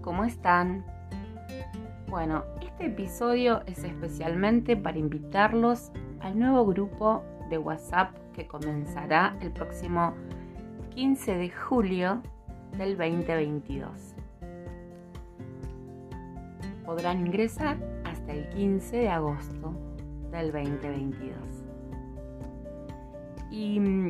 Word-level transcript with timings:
¿cómo 0.00 0.24
están? 0.24 0.86
Bueno, 2.08 2.44
este 2.62 2.86
episodio 2.86 3.60
es 3.66 3.84
especialmente 3.84 4.74
para 4.74 4.96
invitarlos 4.96 5.92
al 6.20 6.38
nuevo 6.38 6.64
grupo 6.64 7.22
de 7.50 7.58
WhatsApp 7.58 8.16
que 8.32 8.46
comenzará 8.46 9.36
el 9.42 9.52
próximo 9.52 10.14
15 10.94 11.36
de 11.36 11.50
julio 11.50 12.22
del 12.78 12.96
2022. 12.96 14.14
Podrán 16.86 17.26
ingresar 17.26 17.76
hasta 18.04 18.32
el 18.32 18.48
15 18.48 18.96
de 18.96 19.08
agosto 19.10 19.74
del 20.30 20.52
2022. 20.52 21.36
Y 23.50 23.78
mm, 23.78 24.08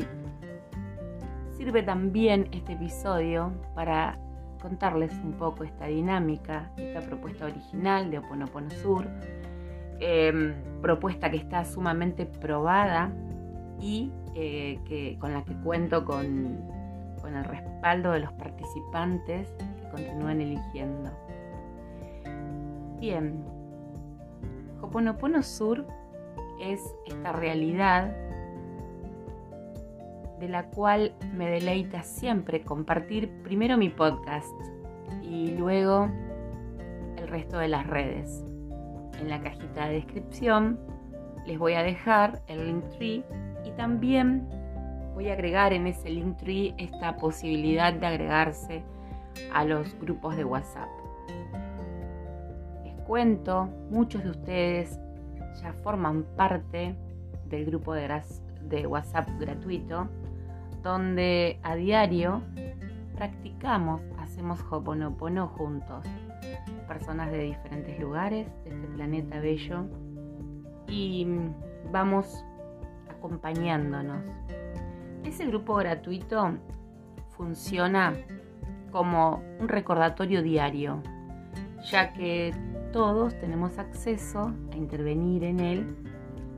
sirve 1.56 1.82
también 1.82 2.48
este 2.52 2.74
episodio 2.74 3.52
para 3.74 4.23
contarles 4.64 5.12
un 5.22 5.34
poco 5.34 5.62
esta 5.62 5.88
dinámica, 5.88 6.70
esta 6.78 7.02
propuesta 7.02 7.44
original 7.44 8.10
de 8.10 8.16
Oponopono 8.16 8.70
Sur, 8.70 9.06
em, 10.00 10.54
propuesta 10.80 11.30
que 11.30 11.36
está 11.36 11.66
sumamente 11.66 12.24
probada 12.24 13.12
y 13.78 14.10
eh, 14.34 14.80
que, 14.86 15.18
con 15.20 15.34
la 15.34 15.44
que 15.44 15.52
cuento 15.56 16.06
con, 16.06 16.62
con 17.20 17.36
el 17.36 17.44
respaldo 17.44 18.12
de 18.12 18.20
los 18.20 18.32
participantes 18.32 19.54
que 19.82 19.88
continúan 19.90 20.40
eligiendo. 20.40 21.10
Bien, 23.00 23.44
Hoponopono 24.80 25.42
Sur 25.42 25.86
es 26.58 26.80
esta 27.04 27.32
realidad 27.32 28.16
de 30.44 30.50
la 30.50 30.66
cual 30.66 31.14
me 31.32 31.48
deleita 31.48 32.02
siempre 32.02 32.60
compartir 32.60 33.30
primero 33.44 33.78
mi 33.78 33.88
podcast 33.88 34.52
y 35.22 35.52
luego 35.52 36.10
el 37.16 37.28
resto 37.28 37.56
de 37.56 37.68
las 37.68 37.86
redes. 37.86 38.44
En 39.18 39.30
la 39.30 39.40
cajita 39.40 39.86
de 39.86 39.94
descripción 39.94 40.78
les 41.46 41.58
voy 41.58 41.72
a 41.72 41.82
dejar 41.82 42.42
el 42.46 42.66
link 42.66 42.84
tree 42.90 43.24
y 43.64 43.70
también 43.70 44.46
voy 45.14 45.30
a 45.30 45.32
agregar 45.32 45.72
en 45.72 45.86
ese 45.86 46.10
link 46.10 46.36
tree 46.36 46.74
esta 46.76 47.16
posibilidad 47.16 47.94
de 47.94 48.06
agregarse 48.06 48.84
a 49.50 49.64
los 49.64 49.98
grupos 49.98 50.36
de 50.36 50.44
WhatsApp. 50.44 50.90
Les 52.84 52.94
cuento, 53.06 53.70
muchos 53.88 54.22
de 54.22 54.30
ustedes 54.30 55.00
ya 55.62 55.72
forman 55.82 56.24
parte 56.36 56.94
del 57.46 57.64
grupo 57.64 57.94
de, 57.94 58.22
de 58.68 58.86
WhatsApp 58.86 59.26
gratuito 59.38 60.10
donde 60.84 61.58
a 61.62 61.74
diario 61.74 62.42
practicamos, 63.16 64.02
hacemos 64.18 64.60
Hoponopono 64.70 65.48
juntos. 65.48 66.04
Personas 66.86 67.32
de 67.32 67.38
diferentes 67.38 67.98
lugares 67.98 68.46
de 68.64 68.70
este 68.70 68.86
planeta 68.88 69.40
bello 69.40 69.86
y 70.86 71.26
vamos 71.90 72.44
acompañándonos. 73.08 74.22
Ese 75.24 75.46
grupo 75.46 75.76
gratuito 75.76 76.58
funciona 77.30 78.12
como 78.92 79.42
un 79.58 79.68
recordatorio 79.68 80.42
diario, 80.42 81.02
ya 81.90 82.12
que 82.12 82.54
todos 82.92 83.36
tenemos 83.40 83.78
acceso 83.78 84.52
a 84.70 84.76
intervenir 84.76 85.44
en 85.44 85.60
él 85.60 85.96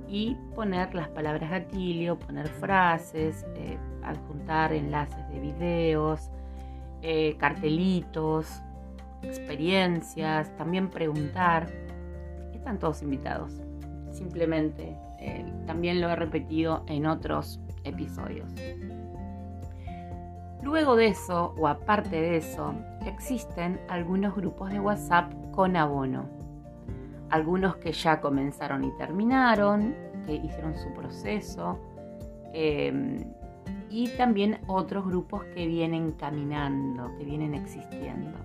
y 0.08 0.36
poner 0.56 0.94
las 0.94 1.08
palabras 1.08 1.48
gatillo, 1.48 2.18
poner 2.18 2.48
frases, 2.48 3.46
eh, 3.54 3.78
adjuntar 4.06 4.72
enlaces 4.72 5.28
de 5.28 5.40
videos, 5.40 6.30
eh, 7.02 7.36
cartelitos, 7.38 8.62
experiencias, 9.22 10.54
también 10.56 10.88
preguntar. 10.88 11.68
Están 12.52 12.78
todos 12.78 13.02
invitados. 13.02 13.52
Simplemente 14.10 14.96
eh, 15.20 15.44
también 15.66 16.00
lo 16.00 16.08
he 16.08 16.16
repetido 16.16 16.84
en 16.88 17.06
otros 17.06 17.60
episodios. 17.84 18.52
Luego 20.62 20.96
de 20.96 21.06
eso, 21.08 21.54
o 21.58 21.68
aparte 21.68 22.20
de 22.20 22.38
eso, 22.38 22.74
existen 23.06 23.80
algunos 23.88 24.34
grupos 24.34 24.72
de 24.72 24.80
WhatsApp 24.80 25.32
con 25.52 25.76
abono. 25.76 26.28
Algunos 27.30 27.76
que 27.76 27.92
ya 27.92 28.20
comenzaron 28.20 28.82
y 28.82 28.90
terminaron, 28.96 29.94
que 30.26 30.34
hicieron 30.34 30.76
su 30.76 30.92
proceso. 30.92 31.78
Em, 32.52 33.24
y 33.90 34.08
también 34.16 34.58
otros 34.66 35.06
grupos 35.06 35.44
que 35.54 35.66
vienen 35.66 36.12
caminando, 36.12 37.16
que 37.18 37.24
vienen 37.24 37.54
existiendo. 37.54 38.38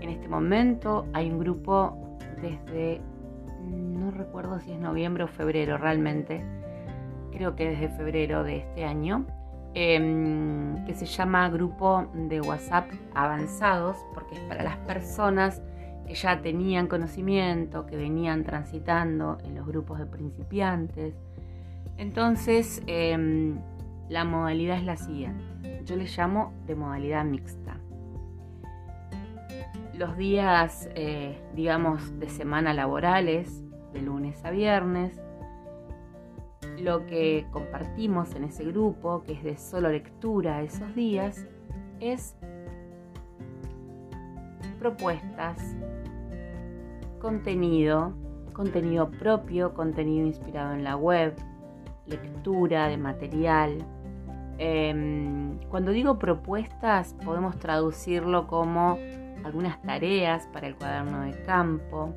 En 0.00 0.10
este 0.10 0.28
momento 0.28 1.06
hay 1.12 1.30
un 1.30 1.38
grupo 1.38 2.18
desde, 2.40 3.00
no 3.66 4.10
recuerdo 4.10 4.60
si 4.60 4.72
es 4.72 4.78
noviembre 4.78 5.24
o 5.24 5.28
febrero 5.28 5.76
realmente, 5.76 6.44
creo 7.32 7.54
que 7.54 7.70
desde 7.70 7.88
febrero 7.88 8.44
de 8.44 8.58
este 8.58 8.84
año, 8.84 9.26
em, 9.74 10.84
que 10.86 10.94
se 10.94 11.06
llama 11.06 11.48
Grupo 11.50 12.08
de 12.14 12.40
WhatsApp 12.40 12.90
Avanzados, 13.14 13.96
porque 14.14 14.34
es 14.34 14.40
para 14.42 14.62
las 14.62 14.76
personas 14.78 15.62
que 16.06 16.14
ya 16.14 16.40
tenían 16.40 16.86
conocimiento, 16.86 17.84
que 17.86 17.96
venían 17.96 18.44
transitando 18.44 19.38
en 19.44 19.54
los 19.54 19.66
grupos 19.66 19.98
de 19.98 20.06
principiantes. 20.06 21.14
Entonces, 21.98 22.82
em, 22.86 23.58
la 24.08 24.24
modalidad 24.24 24.78
es 24.78 24.84
la 24.84 24.96
siguiente. 24.96 25.82
Yo 25.84 25.96
le 25.96 26.04
llamo 26.04 26.52
de 26.66 26.74
modalidad 26.74 27.24
mixta. 27.24 27.76
Los 29.94 30.16
días, 30.16 30.88
eh, 30.94 31.40
digamos, 31.54 32.18
de 32.18 32.28
semana 32.28 32.72
laborales, 32.72 33.64
de 33.92 34.02
lunes 34.02 34.44
a 34.44 34.50
viernes, 34.50 35.20
lo 36.78 37.06
que 37.06 37.46
compartimos 37.50 38.34
en 38.34 38.44
ese 38.44 38.64
grupo, 38.64 39.22
que 39.24 39.32
es 39.32 39.42
de 39.42 39.56
solo 39.56 39.90
lectura 39.90 40.62
esos 40.62 40.94
días, 40.94 41.46
es 42.00 42.36
propuestas, 44.78 45.76
contenido, 47.20 48.12
contenido 48.52 49.10
propio, 49.10 49.74
contenido 49.74 50.26
inspirado 50.26 50.74
en 50.74 50.84
la 50.84 50.96
web, 50.96 51.34
lectura 52.06 52.86
de 52.88 52.96
material, 52.96 53.84
Em, 54.58 55.58
cuando 55.68 55.92
digo 55.92 56.18
propuestas, 56.18 57.14
podemos 57.24 57.58
traducirlo 57.58 58.48
como 58.48 58.98
algunas 59.44 59.80
tareas 59.82 60.48
para 60.52 60.66
el 60.66 60.74
cuaderno 60.74 61.22
de 61.22 61.42
campo. 61.44 62.12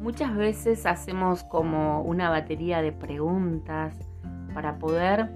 Muchas 0.00 0.36
veces 0.36 0.84
hacemos 0.84 1.42
como 1.44 2.02
una 2.02 2.28
batería 2.28 2.82
de 2.82 2.92
preguntas 2.92 3.96
para 4.52 4.78
poder 4.78 5.30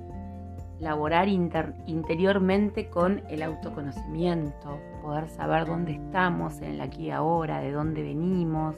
laborar 0.78 1.26
interiormente 1.28 2.88
con 2.88 3.22
el 3.28 3.43
autoconocimiento, 3.43 4.78
poder 5.03 5.28
saber 5.31 5.66
dónde 5.66 5.93
estamos 5.93 6.59
en 6.59 6.75
el 6.75 6.81
aquí 6.82 7.06
y 7.06 7.10
ahora, 7.10 7.60
de 7.60 7.72
dónde 7.72 8.03
venimos, 8.03 8.76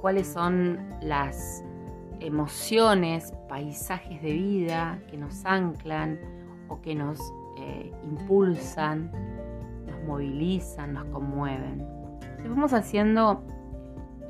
cuáles 0.00 0.28
son 0.28 0.78
las 1.00 1.64
emociones, 2.20 3.32
paisajes 3.48 4.22
de 4.22 4.32
vida 4.32 4.98
que 5.10 5.16
nos 5.16 5.44
anclan 5.44 6.18
o 6.68 6.80
que 6.80 6.94
nos 6.94 7.20
eh, 7.58 7.92
impulsan, 8.04 9.10
nos 9.86 10.02
movilizan, 10.04 10.94
nos 10.94 11.04
conmueven. 11.06 11.86
vamos 12.48 12.72
haciendo 12.72 13.42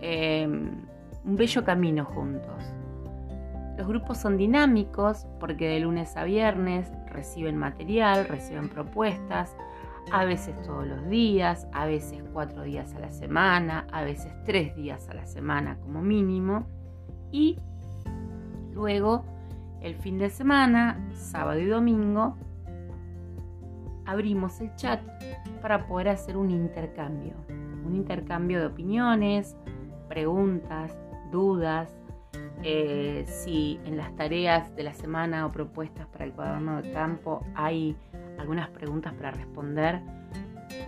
em, 0.01 0.83
un 1.25 1.37
bello 1.37 1.65
camino 1.65 2.05
juntos. 2.05 2.73
Los 3.77 3.87
grupos 3.87 4.19
son 4.19 4.39
dinámicos 4.39 5.27
porque 5.39 5.69
de 5.69 5.81
lunes 5.81 6.17
a 6.17 6.25
viernes 6.25 6.91
reciben 7.11 7.57
material, 7.57 8.27
reciben 8.27 8.69
propuestas, 8.69 9.55
a 10.13 10.25
veces 10.25 10.55
todos 10.63 10.87
los 10.87 11.09
días, 11.09 11.67
a 11.73 11.85
veces 11.87 12.23
cuatro 12.33 12.63
días 12.63 12.95
a 12.95 13.01
la 13.01 13.11
semana, 13.11 13.87
a 13.93 14.03
veces 14.03 14.33
tres 14.45 14.75
días 14.77 15.09
a 15.09 15.15
la 15.15 15.27
semana 15.27 15.79
como 15.81 16.01
mínimo. 16.01 16.67
Y 17.33 17.59
Luego, 18.77 19.25
el 19.81 19.95
fin 19.95 20.19
de 20.19 20.29
semana, 20.29 21.01
sábado 21.15 21.59
y 21.59 21.65
domingo, 21.65 22.37
abrimos 24.05 24.61
el 24.61 24.77
chat 24.77 25.01
para 25.63 25.87
poder 25.87 26.11
hacer 26.11 26.37
un 26.37 26.51
intercambio. 26.51 27.33
Un 27.49 27.97
intercambio 27.97 28.61
de 28.61 28.67
opiniones, 28.67 29.57
preguntas, 30.11 30.95
dudas. 31.33 31.91
Eh, 32.63 33.25
si 33.27 33.81
en 33.87 33.97
las 33.97 34.15
tareas 34.15 34.77
de 34.77 34.83
la 34.83 34.93
semana 34.93 35.47
o 35.47 35.53
propuestas 35.53 36.07
para 36.09 36.27
el 36.27 36.33
cuaderno 36.33 36.83
de 36.83 36.93
campo 36.93 37.47
hay 37.55 37.97
algunas 38.39 38.69
preguntas 38.69 39.15
para 39.15 39.31
responder, 39.31 40.03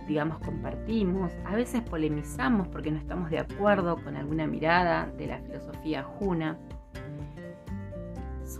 digamos, 0.07 0.37
compartimos. 0.39 1.31
A 1.43 1.55
veces 1.55 1.81
polemizamos 1.81 2.67
porque 2.67 2.91
no 2.91 2.99
estamos 2.99 3.31
de 3.31 3.39
acuerdo 3.39 3.95
con 4.03 4.15
alguna 4.15 4.45
mirada 4.45 5.07
de 5.17 5.25
la 5.25 5.39
filosofía 5.39 6.03
Juna 6.03 6.55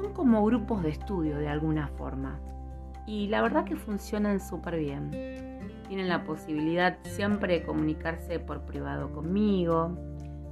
son 0.02 0.14
como 0.14 0.44
grupos 0.46 0.82
de 0.84 0.90
estudio 0.90 1.38
de 1.38 1.50
alguna 1.50 1.88
forma. 1.90 2.40
Y 3.06 3.28
la 3.28 3.42
verdad 3.42 3.66
que 3.66 3.76
funcionan 3.76 4.40
súper 4.40 4.78
bien. 4.78 5.12
tienen 5.88 6.08
la 6.08 6.24
posibilidad 6.24 7.00
siempre 7.04 7.60
de 7.60 7.66
comunicarse 7.66 8.40
por 8.40 8.62
privado 8.62 9.12
conmigo, 9.12 9.98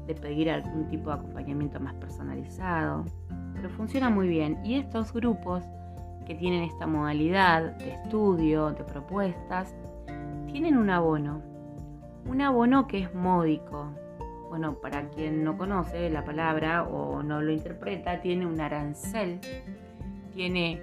de 0.07 0.15
pedir 0.15 0.49
algún 0.49 0.88
tipo 0.88 1.11
de 1.11 1.17
acompañamiento 1.17 1.79
más 1.79 1.94
personalizado, 1.95 3.05
pero 3.53 3.69
funciona 3.69 4.09
muy 4.09 4.27
bien. 4.27 4.57
Y 4.65 4.75
estos 4.75 5.13
grupos 5.13 5.63
que 6.25 6.33
tienen 6.33 6.63
esta 6.63 6.88
modalidad 6.88 7.77
de 7.77 7.91
estudio, 7.91 8.71
de 8.71 8.83
propuestas, 8.83 9.75
tienen 10.47 10.77
un 10.77 10.89
abono. 10.89 11.41
Un 12.25 12.41
abono 12.41 12.88
que 12.88 13.03
es 13.03 13.13
módico. 13.13 13.91
Bueno, 14.49 14.75
para 14.75 15.09
quien 15.09 15.44
no 15.44 15.57
conoce 15.57 16.09
la 16.09 16.23
palabra 16.23 16.83
o 16.83 17.21
no 17.21 17.41
lo 17.41 17.51
interpreta, 17.51 18.21
tiene 18.21 18.45
un 18.45 18.59
arancel, 18.61 19.39
tiene 20.33 20.81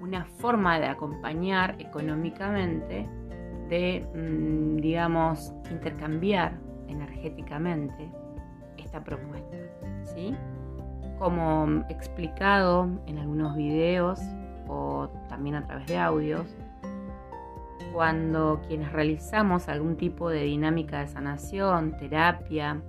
una 0.00 0.24
forma 0.24 0.78
de 0.78 0.86
acompañar 0.86 1.76
económicamente, 1.78 3.08
de, 3.68 4.06
mm, 4.14 4.76
digamos, 4.76 5.52
intercambiar 5.70 6.58
energéticamente 6.88 8.10
esta 8.76 9.02
propuesta. 9.02 9.56
¿sí? 10.04 10.34
Como 11.18 11.84
explicado 11.88 12.88
en 13.06 13.18
algunos 13.18 13.56
videos 13.56 14.20
o 14.68 15.08
también 15.28 15.56
a 15.56 15.66
través 15.66 15.86
de 15.86 15.98
audios, 15.98 16.54
cuando 17.92 18.60
quienes 18.68 18.92
realizamos 18.92 19.68
algún 19.68 19.96
tipo 19.96 20.28
de 20.28 20.42
dinámica 20.42 21.00
de 21.00 21.08
sanación, 21.08 21.96
terapia 21.96 22.82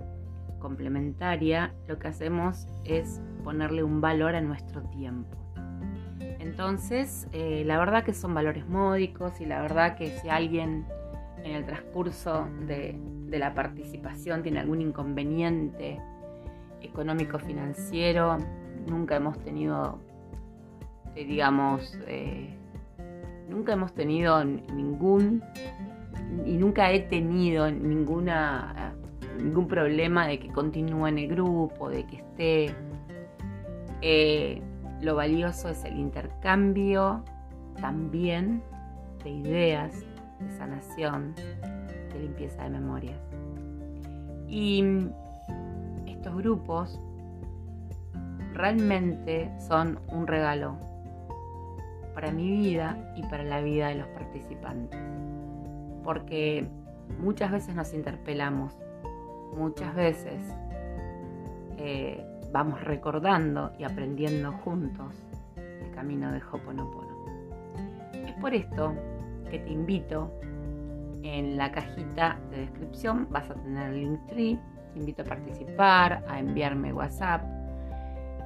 complementaria, 0.58 1.74
lo 1.86 1.98
que 1.98 2.08
hacemos 2.08 2.66
es 2.84 3.20
ponerle 3.44 3.82
un 3.82 4.00
valor 4.00 4.34
a 4.34 4.40
nuestro 4.40 4.82
tiempo. 4.82 5.36
Entonces, 6.38 7.28
eh, 7.32 7.62
la 7.66 7.78
verdad 7.78 8.04
que 8.04 8.14
son 8.14 8.34
valores 8.34 8.68
módicos 8.68 9.40
y 9.40 9.46
la 9.46 9.60
verdad 9.60 9.96
que 9.96 10.08
si 10.18 10.28
alguien 10.28 10.86
en 11.44 11.54
el 11.54 11.64
transcurso 11.64 12.48
de, 12.66 12.98
la 13.30 13.54
participación 13.54 14.42
tiene 14.42 14.60
algún 14.60 14.80
inconveniente 14.80 16.00
económico 16.80 17.38
financiero, 17.38 18.38
nunca 18.86 19.16
hemos 19.16 19.38
tenido, 19.40 20.00
eh, 21.14 21.24
digamos, 21.24 21.98
eh, 22.06 22.56
nunca 23.48 23.74
hemos 23.74 23.92
tenido 23.92 24.42
ningún 24.44 25.42
y 26.44 26.56
nunca 26.56 26.90
he 26.90 27.00
tenido 27.00 27.70
ninguna 27.70 28.87
ningún 29.38 29.68
problema 29.68 30.26
de 30.26 30.38
que 30.38 30.48
continúe 30.48 31.06
en 31.06 31.18
el 31.18 31.28
grupo, 31.28 31.88
de 31.88 32.04
que 32.04 32.16
esté 32.16 32.74
lo 35.00 35.14
valioso 35.14 35.68
es 35.68 35.84
el 35.84 35.98
intercambio 35.98 37.22
también 37.80 38.62
de 39.22 39.30
ideas, 39.30 40.04
de 40.40 40.50
sanación, 40.56 41.34
de 41.34 42.18
limpieza 42.20 42.64
de 42.64 42.70
memorias. 42.70 43.20
Y 44.48 44.84
estos 46.06 46.34
grupos 46.36 47.00
realmente 48.54 49.52
son 49.60 50.00
un 50.08 50.26
regalo 50.26 50.76
para 52.14 52.32
mi 52.32 52.50
vida 52.50 53.12
y 53.16 53.22
para 53.22 53.44
la 53.44 53.60
vida 53.60 53.88
de 53.88 53.96
los 53.96 54.08
participantes. 54.08 54.98
Porque 56.02 56.66
muchas 57.20 57.52
veces 57.52 57.74
nos 57.76 57.94
interpelamos, 57.94 58.76
muchas 59.56 59.94
veces 59.94 60.40
eh, 61.76 62.24
vamos 62.52 62.82
recordando 62.82 63.72
y 63.78 63.84
aprendiendo 63.84 64.52
juntos 64.52 65.14
el 65.56 65.90
camino 65.92 66.32
de 66.32 66.40
Hoponopono. 66.50 67.08
Es 68.12 68.32
por 68.34 68.54
esto 68.54 68.94
que 69.50 69.58
te 69.58 69.70
invito 69.70 70.30
en 71.22 71.56
la 71.56 71.72
cajita 71.72 72.38
de 72.50 72.60
descripción 72.60 73.26
vas 73.30 73.50
a 73.50 73.54
tener 73.54 73.92
el 73.92 74.00
link 74.00 74.20
tree, 74.28 74.58
te 74.92 74.98
invito 74.98 75.22
a 75.22 75.24
participar, 75.24 76.24
a 76.28 76.38
enviarme 76.38 76.92
WhatsApp. 76.92 77.42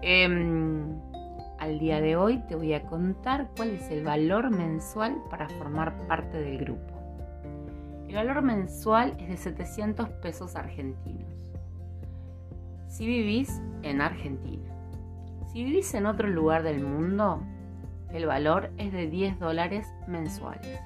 Em, 0.03 0.99
al 1.59 1.79
día 1.79 2.01
de 2.01 2.17
hoy 2.17 2.39
te 2.49 2.57
voy 2.57 2.75
a 2.75 2.83
contar 2.83 3.49
cuál 3.57 3.71
es 3.71 3.91
el 3.91 4.05
valor 4.05 4.51
mensual 4.51 5.17
para 5.31 5.49
formar 5.51 5.97
parte 6.09 6.41
del 6.41 6.59
grupo. 6.59 7.02
El 8.13 8.17
valor 8.27 8.43
mensual 8.43 9.17
es 9.21 9.29
de 9.31 9.37
700 9.39 10.07
pesos 10.21 10.55
argentinos 10.55 11.33
si 12.87 13.07
vivís 13.07 13.63
en 13.81 14.03
Argentina. 14.03 14.71
Si 15.47 15.65
vivís 15.65 15.95
en 15.95 16.05
otro 16.05 16.29
lugar 16.29 16.63
del 16.63 16.85
mundo, 16.85 17.43
el 18.13 18.27
valor 18.27 18.71
es 18.77 18.93
de 18.93 19.07
10 19.07 19.39
dólares 19.39 19.91
mensuales. 20.07 20.79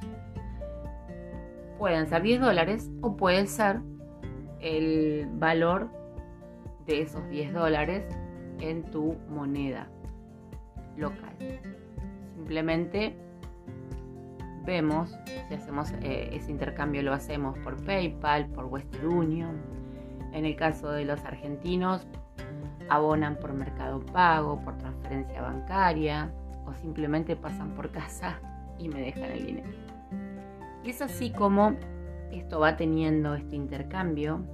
Pueden 1.80 2.06
ser 2.06 2.22
10 2.22 2.42
dólares 2.42 2.88
o 3.00 3.16
puede 3.16 3.48
ser 3.48 3.80
el 4.60 5.26
valor 5.32 5.90
de 6.86 7.02
esos 7.02 7.28
10 7.28 7.54
dólares 7.54 8.04
en 8.60 8.84
tu 8.84 9.16
moneda 9.28 9.88
local. 10.96 11.36
Simplemente 12.36 13.16
vemos 14.66 15.16
si 15.48 15.54
hacemos 15.54 15.92
eh, 16.02 16.30
ese 16.32 16.50
intercambio, 16.50 17.02
lo 17.02 17.14
hacemos 17.14 17.56
por 17.58 17.82
PayPal, 17.84 18.46
por 18.48 18.66
Western 18.66 19.06
Union 19.06 19.76
en 20.32 20.44
el 20.44 20.54
caso 20.54 20.90
de 20.90 21.06
los 21.06 21.24
argentinos, 21.24 22.06
abonan 22.90 23.36
por 23.36 23.54
mercado 23.54 24.00
pago, 24.00 24.60
por 24.60 24.76
transferencia 24.76 25.40
bancaria 25.40 26.30
o 26.66 26.74
simplemente 26.74 27.36
pasan 27.36 27.70
por 27.70 27.90
casa 27.90 28.38
y 28.78 28.88
me 28.88 29.00
dejan 29.00 29.30
el 29.30 29.46
dinero. 29.46 29.78
Y 30.84 30.90
es 30.90 31.00
así 31.00 31.30
como 31.30 31.74
esto 32.30 32.60
va 32.60 32.76
teniendo 32.76 33.34
este 33.34 33.56
intercambio 33.56 34.44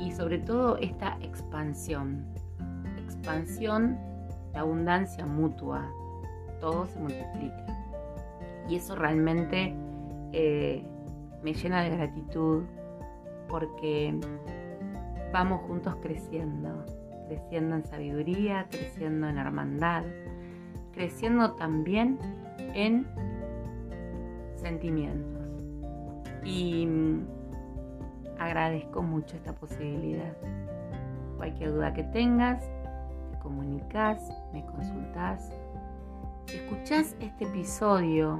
y 0.00 0.12
sobre 0.12 0.38
todo 0.38 0.76
esta 0.76 1.18
expansión. 1.20 2.24
Expansión, 3.04 3.98
la 4.52 4.60
abundancia 4.60 5.26
mutua, 5.26 5.90
todo 6.60 6.86
se 6.86 7.00
multiplica. 7.00 7.89
Y 8.68 8.76
eso 8.76 8.94
realmente 8.94 9.74
eh, 10.32 10.84
me 11.42 11.54
llena 11.54 11.82
de 11.82 11.90
gratitud 11.90 12.64
porque 13.48 14.18
vamos 15.32 15.60
juntos 15.62 15.96
creciendo, 16.02 16.84
creciendo 17.26 17.76
en 17.76 17.84
sabiduría, 17.84 18.66
creciendo 18.70 19.28
en 19.28 19.38
hermandad, 19.38 20.04
creciendo 20.92 21.52
también 21.52 22.18
en 22.74 23.06
sentimientos. 24.56 25.40
Y 26.44 26.86
mm, 26.86 27.26
agradezco 28.38 29.02
mucho 29.02 29.36
esta 29.36 29.52
posibilidad. 29.52 30.36
Cualquier 31.36 31.72
duda 31.72 31.92
que 31.92 32.04
tengas, 32.04 32.62
te 33.30 33.38
comunicas, 33.40 34.30
me 34.52 34.64
consultas. 34.64 35.52
Si 36.50 36.56
escuchás 36.56 37.14
este 37.20 37.44
episodio 37.44 38.36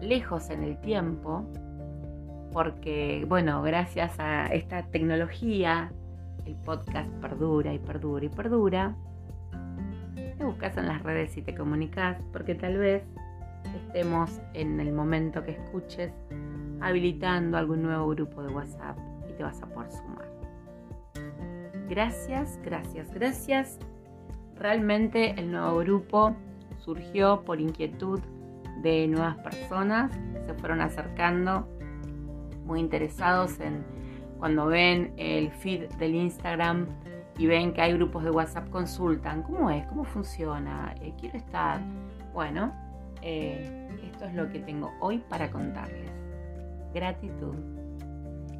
lejos 0.00 0.50
en 0.50 0.64
el 0.64 0.80
tiempo, 0.80 1.44
porque, 2.52 3.24
bueno, 3.28 3.62
gracias 3.62 4.18
a 4.18 4.46
esta 4.46 4.82
tecnología, 4.82 5.92
el 6.44 6.56
podcast 6.56 7.08
perdura 7.20 7.72
y 7.72 7.78
perdura 7.78 8.24
y 8.24 8.28
perdura. 8.28 8.96
Me 10.40 10.44
buscas 10.44 10.76
en 10.76 10.86
las 10.86 11.00
redes 11.04 11.36
y 11.36 11.42
te 11.42 11.54
comunicas, 11.54 12.20
porque 12.32 12.56
tal 12.56 12.78
vez 12.78 13.04
estemos 13.76 14.40
en 14.54 14.80
el 14.80 14.92
momento 14.92 15.44
que 15.44 15.52
escuches 15.52 16.12
habilitando 16.80 17.58
algún 17.58 17.84
nuevo 17.84 18.08
grupo 18.08 18.42
de 18.42 18.52
WhatsApp 18.52 18.98
y 19.30 19.34
te 19.34 19.44
vas 19.44 19.62
a 19.62 19.66
poder 19.66 19.92
sumar. 19.92 20.28
Gracias, 21.88 22.58
gracias, 22.64 23.14
gracias. 23.14 23.78
Realmente 24.56 25.38
el 25.38 25.52
nuevo 25.52 25.78
grupo 25.78 26.34
surgió 26.78 27.42
por 27.44 27.60
inquietud 27.60 28.20
de 28.82 29.06
nuevas 29.08 29.36
personas 29.38 30.10
que 30.32 30.40
se 30.44 30.54
fueron 30.54 30.80
acercando 30.80 31.68
muy 32.64 32.80
interesados 32.80 33.58
en 33.60 33.84
cuando 34.38 34.66
ven 34.66 35.12
el 35.16 35.50
feed 35.50 35.88
del 35.94 36.14
Instagram 36.14 36.86
y 37.38 37.46
ven 37.46 37.72
que 37.72 37.80
hay 37.80 37.92
grupos 37.94 38.24
de 38.24 38.30
WhatsApp, 38.30 38.68
consultan, 38.70 39.42
¿cómo 39.42 39.70
es? 39.70 39.84
¿Cómo 39.86 40.04
funciona? 40.04 40.94
Eh, 41.00 41.14
quiero 41.18 41.38
estar. 41.38 41.80
Bueno, 42.32 42.72
eh, 43.22 43.88
esto 44.04 44.26
es 44.26 44.34
lo 44.34 44.48
que 44.48 44.60
tengo 44.60 44.92
hoy 45.00 45.18
para 45.28 45.50
contarles. 45.50 46.10
Gratitud, 46.92 47.54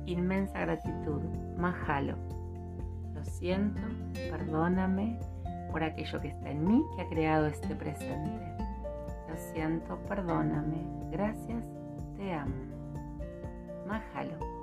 inmensa 0.06 0.60
gratitud, 0.60 1.20
Mahalo. 1.56 2.16
Lo 3.14 3.24
siento, 3.24 3.80
perdóname 4.30 5.18
por 5.70 5.82
aquello 5.82 6.20
que 6.20 6.28
está 6.28 6.50
en 6.50 6.66
mí 6.66 6.84
que 6.96 7.02
ha 7.02 7.08
creado 7.08 7.46
este 7.46 7.74
presente. 7.74 8.30
Lo 9.28 9.36
siento, 9.52 9.98
perdóname. 10.08 10.86
Gracias, 11.10 11.64
te 12.16 12.32
amo. 12.32 12.54
Mahalo. 13.86 14.57